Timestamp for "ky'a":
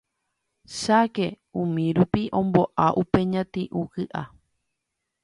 3.93-4.23